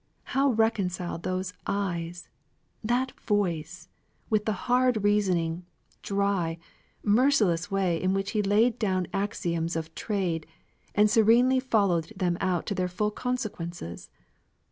How 0.33 0.49
reconcile 0.49 1.19
those 1.19 1.53
eyes, 1.67 2.27
that 2.83 3.11
voice, 3.27 3.87
with 4.31 4.45
the 4.45 4.51
hard, 4.65 5.03
reasoning, 5.03 5.63
dry, 6.01 6.57
merciless 7.03 7.69
way 7.69 8.01
in 8.01 8.15
which 8.15 8.31
he 8.31 8.41
laid 8.41 8.79
down 8.79 9.05
axioms 9.13 9.75
of 9.75 9.93
trade, 9.93 10.47
and 10.95 11.07
serenely 11.07 11.59
followed 11.59 12.13
them 12.15 12.35
out 12.41 12.65
to 12.65 12.73
their 12.73 12.87
full 12.87 13.11
consequences? 13.11 14.09